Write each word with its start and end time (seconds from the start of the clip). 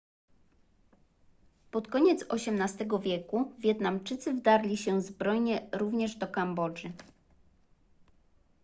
pod 1.71 1.87
koniec 1.87 2.23
xviii 2.27 2.95
wieku 3.01 3.51
wietnamczycy 3.59 4.33
wdarli 4.33 4.77
się 4.77 5.01
zbrojnie 5.01 5.67
również 5.71 6.15
do 6.15 6.27
kambodży 6.27 6.91